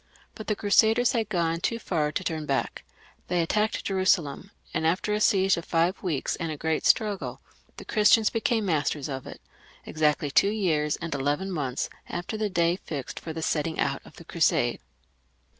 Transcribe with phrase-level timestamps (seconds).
[0.33, 2.83] But the Crusaders had gone too far to turn back;
[3.27, 7.39] they attacked Jerusalem, and after a siege of five weeks and a great struggle,
[7.77, 9.39] the Christians became masters of it,
[9.85, 14.15] exactly two years and eleven months after the day fixed for the setting out of
[14.15, 14.79] the Crusade.